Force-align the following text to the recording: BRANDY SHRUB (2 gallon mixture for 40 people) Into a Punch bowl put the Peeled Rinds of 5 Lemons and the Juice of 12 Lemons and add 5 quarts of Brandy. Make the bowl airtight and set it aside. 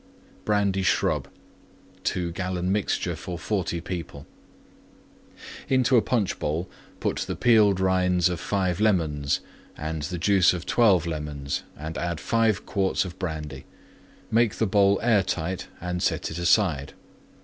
BRANDY 0.45 0.81
SHRUB 0.81 1.27
(2 2.05 2.31
gallon 2.31 2.71
mixture 2.71 3.15
for 3.15 3.37
40 3.37 3.81
people) 3.81 4.25
Into 5.69 5.95
a 5.95 6.01
Punch 6.01 6.39
bowl 6.39 6.67
put 6.99 7.17
the 7.19 7.35
Peeled 7.35 7.79
Rinds 7.79 8.27
of 8.27 8.39
5 8.39 8.79
Lemons 8.79 9.41
and 9.77 10.01
the 10.01 10.17
Juice 10.17 10.53
of 10.53 10.65
12 10.65 11.05
Lemons 11.05 11.61
and 11.77 11.99
add 11.99 12.19
5 12.19 12.65
quarts 12.65 13.05
of 13.05 13.19
Brandy. 13.19 13.63
Make 14.31 14.55
the 14.55 14.65
bowl 14.65 14.99
airtight 15.03 15.67
and 15.79 16.01
set 16.01 16.31
it 16.31 16.39
aside. 16.39 16.93